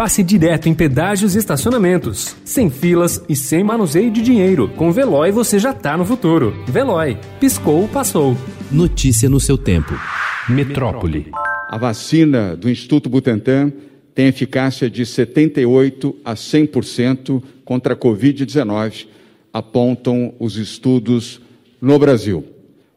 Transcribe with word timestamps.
passe 0.00 0.22
direto 0.22 0.66
em 0.66 0.72
pedágios 0.72 1.34
e 1.34 1.38
estacionamentos. 1.38 2.34
Sem 2.42 2.70
filas 2.70 3.22
e 3.28 3.36
sem 3.36 3.62
manuseio 3.62 4.10
de 4.10 4.22
dinheiro. 4.22 4.66
Com 4.66 4.90
Veloy 4.90 5.30
você 5.30 5.58
já 5.58 5.74
tá 5.74 5.94
no 5.94 6.06
futuro. 6.06 6.54
Veloy. 6.66 7.18
Piscou, 7.38 7.86
passou. 7.86 8.34
Notícia 8.72 9.28
no 9.28 9.38
seu 9.38 9.58
tempo. 9.58 9.92
Metrópole. 10.48 11.26
A 11.68 11.76
vacina 11.76 12.56
do 12.56 12.70
Instituto 12.70 13.10
Butantan 13.10 13.70
tem 14.14 14.28
eficácia 14.28 14.88
de 14.88 15.04
78 15.04 16.16
a 16.24 16.32
100% 16.32 17.42
contra 17.62 17.92
a 17.92 17.96
Covid-19, 17.96 19.06
apontam 19.52 20.32
os 20.38 20.56
estudos 20.56 21.42
no 21.78 21.98
Brasil. 21.98 22.42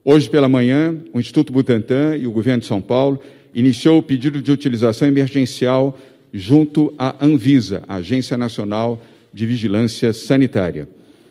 Hoje 0.05 0.29
pela 0.29 0.47
manhã, 0.47 0.95
o 1.13 1.19
Instituto 1.19 1.51
Butantan 1.51 2.15
e 2.15 2.25
o 2.25 2.31
governo 2.31 2.61
de 2.61 2.67
São 2.67 2.79
Paulo 2.79 3.19
iniciou 3.53 3.97
o 3.99 4.03
pedido 4.03 4.41
de 4.41 4.53
utilização 4.53 5.05
emergencial 5.05 5.99
junto 6.33 6.93
à 6.97 7.23
Anvisa, 7.23 7.83
Agência 7.87 8.35
Nacional 8.35 8.99
de 9.31 9.45
Vigilância 9.45 10.11
Sanitária. 10.11 10.89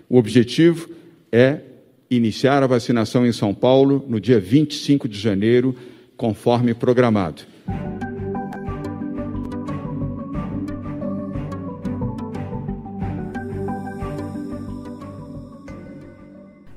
O 0.09 0.17
objetivo 0.17 0.89
é 1.33 1.61
iniciar 2.09 2.63
a 2.63 2.67
vacinação 2.67 3.27
em 3.27 3.33
São 3.33 3.53
Paulo 3.53 4.05
no 4.09 4.21
dia 4.21 4.39
25 4.39 5.09
de 5.09 5.19
janeiro, 5.19 5.75
conforme 6.17 6.73
programado. 6.73 7.43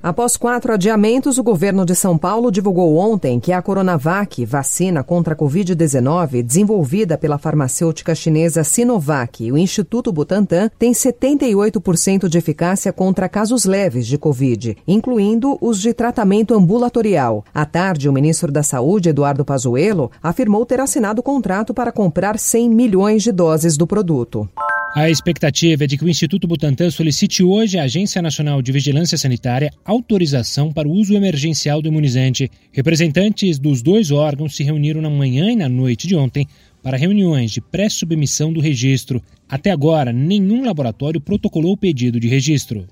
Após 0.05 0.38
quatro 0.38 0.72
adiamentos, 0.72 1.40
o 1.40 1.44
governo 1.44 1.84
de 1.84 1.95
São 1.95 2.16
Paulo 2.16 2.52
divulgou 2.52 2.96
ontem 2.96 3.40
que 3.40 3.52
a 3.52 3.59
Coronavac, 3.59 4.46
vacina 4.46 5.04
contra 5.04 5.34
a 5.34 5.36
Covid-19, 5.36 6.44
desenvolvida 6.44 7.18
pela 7.18 7.40
farmacêutica 7.40 8.13
chinesa 8.13 8.63
Sinovac 8.63 9.44
e 9.44 9.52
o 9.52 9.58
Instituto 9.58 10.13
Butantan, 10.13 10.70
tem 10.77 10.91
78% 10.91 12.27
de 12.27 12.38
eficácia 12.38 12.93
contra 12.93 13.27
casos 13.27 13.65
leves 13.65 14.05
de 14.05 14.15
Covid, 14.20 14.77
incluindo 14.88 15.57
os 15.60 15.82
de 15.82 15.91
tratamento 15.91 16.54
ambulatorial. 16.54 17.43
À 17.52 17.65
tarde, 17.65 18.08
o 18.08 18.13
ministro 18.13 18.52
da 18.52 18.62
Saúde, 18.62 19.10
Eduardo 19.10 19.43
Pazuello, 19.43 20.12
afirmou 20.21 20.68
ter 20.68 20.80
assinado 20.80 21.24
contrato 21.24 21.74
para 21.74 21.91
comprar 21.91 22.37
100 22.37 22.70
milhões 22.70 23.24
de 23.24 23.32
doses 23.32 23.76
do 23.76 23.87
produto. 23.87 24.48
A 24.96 25.10
expectativa 25.10 25.84
é 25.84 25.88
de 25.88 25.98
que 25.98 26.05
o 26.05 26.07
Instituto 26.07 26.48
Butantan 26.48 26.90
solicite 26.90 27.43
hoje 27.43 27.77
à 27.77 27.84
Agência 27.84 28.21
Nacional 28.21 28.62
de 28.62 28.71
Vigilância 28.71 29.18
Sanitária 29.18 29.70
autorização 29.84 30.71
para 30.71 30.87
o 30.87 30.91
uso 30.93 31.13
emergencial 31.13 31.82
do 31.82 31.90
imunizante. 31.90 32.49
Representantes 32.71 33.60
dos 33.60 33.82
dois 33.82 34.10
órgãos 34.10 34.55
se 34.55 34.63
reuniram 34.63 35.02
na 35.02 35.10
manhã 35.10 35.52
e 35.52 35.55
na 35.57 35.68
noite 35.68 36.07
de 36.07 36.15
ontem 36.15 36.48
para 36.82 36.96
reuniões 36.96 37.52
de 37.52 37.60
pré-submissão 37.60 38.54
do 38.54 38.62
registro. 38.62 39.21
Até 39.49 39.70
agora, 39.70 40.13
nenhum 40.13 40.63
laboratório 40.63 41.20
protocolou 41.20 41.74
o 41.74 41.77
pedido 41.77 42.18
de 42.18 42.30
registro. 42.30 42.87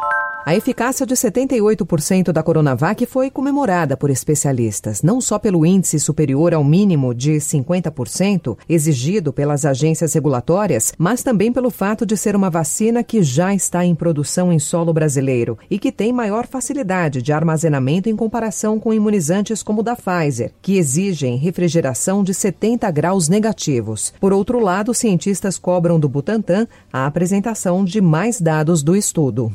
A 0.45 0.53
eficácia 0.53 1.05
de 1.05 1.15
78% 1.15 2.33
da 2.33 2.43
Coronavac 2.43 3.05
foi 3.05 3.31
comemorada 3.31 3.95
por 3.95 4.09
especialistas, 4.09 5.01
não 5.01 5.21
só 5.21 5.39
pelo 5.39 5.65
índice 5.65 5.97
superior 6.01 6.53
ao 6.53 6.65
mínimo 6.65 7.13
de 7.13 7.35
50% 7.35 8.57
exigido 8.67 9.31
pelas 9.31 9.63
agências 9.63 10.13
regulatórias, 10.13 10.91
mas 10.97 11.23
também 11.23 11.53
pelo 11.53 11.71
fato 11.71 12.05
de 12.05 12.17
ser 12.17 12.35
uma 12.35 12.49
vacina 12.49 13.05
que 13.05 13.23
já 13.23 13.55
está 13.55 13.85
em 13.85 13.95
produção 13.95 14.51
em 14.51 14.59
solo 14.59 14.91
brasileiro 14.91 15.57
e 15.71 15.79
que 15.79 15.93
tem 15.93 16.11
maior 16.11 16.45
facilidade 16.45 17.21
de 17.21 17.31
armazenamento 17.31 18.09
em 18.09 18.15
comparação 18.15 18.77
com 18.77 18.93
imunizantes 18.93 19.63
como 19.63 19.79
o 19.79 19.83
da 19.83 19.95
Pfizer, 19.95 20.51
que 20.61 20.77
exigem 20.77 21.37
refrigeração 21.37 22.21
de 22.21 22.33
70 22.33 22.91
graus 22.91 23.29
negativos. 23.29 24.13
Por 24.19 24.33
outro 24.33 24.59
lado, 24.59 24.93
cientistas 24.93 25.57
cobram 25.57 25.97
do 25.97 26.09
Butantan 26.09 26.67
a 26.91 27.05
apresentação 27.05 27.85
de 27.85 28.01
mais 28.01 28.41
dados 28.41 28.83
do 28.83 28.93
estudo. 28.93 29.49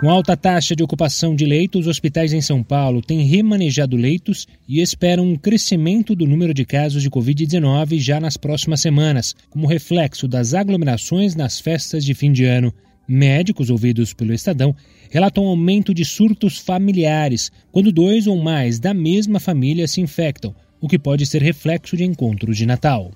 Com 0.00 0.08
alta 0.08 0.34
taxa 0.34 0.74
de 0.74 0.82
ocupação 0.82 1.36
de 1.36 1.44
leitos, 1.44 1.82
os 1.82 1.86
hospitais 1.86 2.32
em 2.32 2.40
São 2.40 2.62
Paulo 2.62 3.02
têm 3.02 3.20
remanejado 3.20 3.98
leitos 3.98 4.46
e 4.66 4.80
esperam 4.80 5.26
um 5.26 5.36
crescimento 5.36 6.14
do 6.14 6.26
número 6.26 6.54
de 6.54 6.64
casos 6.64 7.02
de 7.02 7.10
Covid-19 7.10 7.98
já 7.98 8.18
nas 8.18 8.34
próximas 8.38 8.80
semanas, 8.80 9.34
como 9.50 9.66
reflexo 9.66 10.26
das 10.26 10.54
aglomerações 10.54 11.36
nas 11.36 11.60
festas 11.60 12.02
de 12.02 12.14
fim 12.14 12.32
de 12.32 12.46
ano. 12.46 12.72
Médicos 13.06 13.68
ouvidos 13.68 14.14
pelo 14.14 14.32
Estadão 14.32 14.74
relatam 15.10 15.44
aumento 15.44 15.92
de 15.92 16.06
surtos 16.06 16.56
familiares, 16.56 17.52
quando 17.70 17.92
dois 17.92 18.26
ou 18.26 18.42
mais 18.42 18.78
da 18.78 18.94
mesma 18.94 19.38
família 19.38 19.86
se 19.86 20.00
infectam, 20.00 20.54
o 20.80 20.88
que 20.88 20.98
pode 20.98 21.26
ser 21.26 21.42
reflexo 21.42 21.94
de 21.94 22.04
encontros 22.04 22.56
de 22.56 22.64
Natal. 22.64 23.10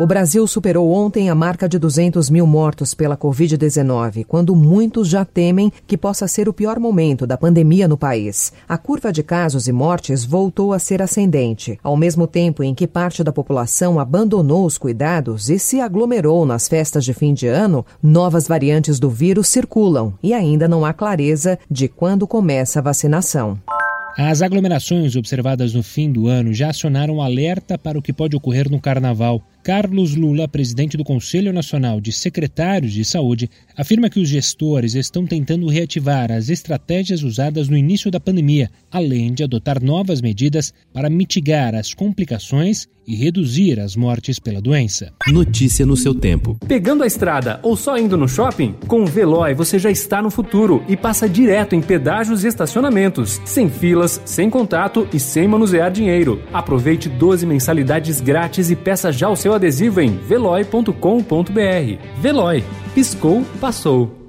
O 0.00 0.06
Brasil 0.06 0.46
superou 0.46 0.90
ontem 0.90 1.28
a 1.28 1.34
marca 1.34 1.68
de 1.68 1.78
200 1.78 2.30
mil 2.30 2.46
mortos 2.46 2.94
pela 2.94 3.18
Covid-19, 3.18 4.24
quando 4.24 4.56
muitos 4.56 5.06
já 5.06 5.26
temem 5.26 5.70
que 5.86 5.94
possa 5.94 6.26
ser 6.26 6.48
o 6.48 6.54
pior 6.54 6.80
momento 6.80 7.26
da 7.26 7.36
pandemia 7.36 7.86
no 7.86 7.98
país. 7.98 8.50
A 8.66 8.78
curva 8.78 9.12
de 9.12 9.22
casos 9.22 9.68
e 9.68 9.72
mortes 9.72 10.24
voltou 10.24 10.72
a 10.72 10.78
ser 10.78 11.02
ascendente, 11.02 11.78
ao 11.82 11.98
mesmo 11.98 12.26
tempo 12.26 12.64
em 12.64 12.74
que 12.74 12.86
parte 12.86 13.22
da 13.22 13.30
população 13.30 14.00
abandonou 14.00 14.64
os 14.64 14.78
cuidados 14.78 15.50
e 15.50 15.58
se 15.58 15.82
aglomerou 15.82 16.46
nas 16.46 16.66
festas 16.66 17.04
de 17.04 17.12
fim 17.12 17.34
de 17.34 17.46
ano, 17.46 17.84
novas 18.02 18.48
variantes 18.48 18.98
do 18.98 19.10
vírus 19.10 19.48
circulam 19.48 20.14
e 20.22 20.32
ainda 20.32 20.66
não 20.66 20.82
há 20.82 20.94
clareza 20.94 21.58
de 21.70 21.88
quando 21.88 22.26
começa 22.26 22.78
a 22.78 22.82
vacinação. 22.82 23.58
As 24.16 24.42
aglomerações 24.42 25.14
observadas 25.14 25.72
no 25.72 25.82
fim 25.82 26.10
do 26.10 26.26
ano 26.26 26.52
já 26.52 26.70
acionaram 26.70 27.22
alerta 27.22 27.78
para 27.78 27.98
o 27.98 28.02
que 28.02 28.12
pode 28.12 28.36
ocorrer 28.36 28.70
no 28.70 28.80
carnaval. 28.80 29.40
Carlos 29.62 30.14
Lula, 30.14 30.48
presidente 30.48 30.96
do 30.96 31.04
Conselho 31.04 31.52
Nacional 31.52 32.00
de 32.00 32.12
Secretários 32.12 32.92
de 32.92 33.04
Saúde, 33.04 33.50
afirma 33.76 34.08
que 34.08 34.18
os 34.18 34.28
gestores 34.28 34.94
estão 34.94 35.26
tentando 35.26 35.68
reativar 35.68 36.32
as 36.32 36.48
estratégias 36.48 37.22
usadas 37.22 37.68
no 37.68 37.76
início 37.76 38.10
da 38.10 38.18
pandemia, 38.18 38.70
além 38.90 39.34
de 39.34 39.44
adotar 39.44 39.82
novas 39.82 40.20
medidas 40.22 40.72
para 40.92 41.10
mitigar 41.10 41.74
as 41.74 41.92
complicações 41.92 42.88
e 43.10 43.16
reduzir 43.16 43.80
as 43.80 43.96
mortes 43.96 44.38
pela 44.38 44.60
doença. 44.60 45.12
Notícia 45.26 45.84
no 45.84 45.96
seu 45.96 46.14
tempo. 46.14 46.56
Pegando 46.68 47.02
a 47.02 47.06
estrada 47.06 47.58
ou 47.62 47.76
só 47.76 47.98
indo 47.98 48.16
no 48.16 48.28
shopping? 48.28 48.74
Com 48.86 49.02
o 49.02 49.06
Veloy 49.06 49.52
você 49.52 49.80
já 49.80 49.90
está 49.90 50.22
no 50.22 50.30
futuro 50.30 50.84
e 50.88 50.96
passa 50.96 51.28
direto 51.28 51.74
em 51.74 51.80
pedágios 51.80 52.44
e 52.44 52.46
estacionamentos, 52.46 53.40
sem 53.44 53.68
filas, 53.68 54.20
sem 54.24 54.48
contato 54.48 55.08
e 55.12 55.18
sem 55.18 55.48
manusear 55.48 55.90
dinheiro. 55.90 56.40
Aproveite 56.52 57.08
12 57.08 57.44
mensalidades 57.46 58.20
grátis 58.20 58.70
e 58.70 58.76
peça 58.76 59.10
já 59.10 59.28
o 59.28 59.34
seu 59.34 59.49
adesivo 59.54 60.00
em 60.00 60.16
veloy.com.br. 60.16 60.90
Veloy. 62.20 62.64
Piscou, 62.94 63.44
passou. 63.60 64.19